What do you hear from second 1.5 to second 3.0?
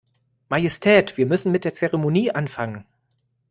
mit der Zeremonie anfangen.